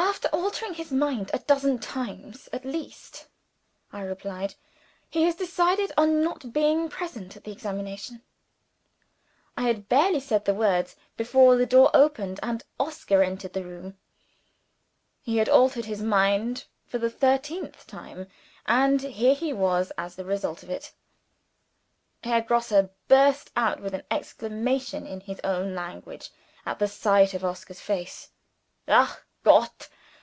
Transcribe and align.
"After 0.00 0.28
altering 0.28 0.74
his 0.74 0.90
mind 0.92 1.30
a 1.34 1.38
dozen 1.40 1.78
times 1.80 2.48
at 2.52 2.64
least," 2.64 3.26
I 3.92 4.00
replied, 4.02 4.54
"he 5.10 5.24
has 5.24 5.34
decided 5.34 5.92
on 5.96 6.22
not 6.22 6.52
being 6.52 6.88
present 6.88 7.36
at 7.36 7.42
the 7.44 7.50
examination." 7.52 8.22
I 9.56 9.62
had 9.62 9.88
barely 9.88 10.20
said 10.20 10.44
the 10.44 10.54
words 10.54 10.94
before 11.16 11.56
the 11.56 11.66
door 11.66 11.90
opened, 11.94 12.38
and 12.44 12.64
Oscar 12.80 13.22
entered 13.24 13.52
the 13.52 13.64
room. 13.64 13.96
He 15.20 15.36
had 15.38 15.48
altered 15.48 15.84
his 15.86 16.02
mind 16.02 16.64
for 16.86 16.98
the 16.98 17.10
thirteenth 17.10 17.84
time 17.86 18.28
and 18.66 19.00
here 19.00 19.34
he 19.34 19.52
was 19.52 19.90
as 19.98 20.14
the 20.16 20.24
result 20.24 20.62
of 20.62 20.70
it! 20.70 20.92
Herr 22.24 22.40
Grosse 22.40 22.72
burst 23.08 23.50
out 23.56 23.80
with 23.80 23.94
an 23.94 24.04
exclamation 24.12 25.06
in 25.06 25.20
his 25.20 25.40
own 25.44 25.74
language, 25.74 26.30
at 26.64 26.78
the 26.78 26.88
sight 26.88 27.34
of 27.34 27.44
Oscar's 27.44 27.80
face. 27.80 28.30
"Ach, 28.86 29.22
Gott!" 29.44 29.88